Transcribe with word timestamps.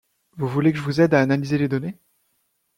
Vous 0.37 0.47
voulez 0.47 0.71
que 0.71 0.79
je 0.79 0.83
vous 0.83 0.99
aide 0.99 1.13
à 1.13 1.21
analyser 1.21 1.59
les 1.59 1.67
données? 1.67 1.95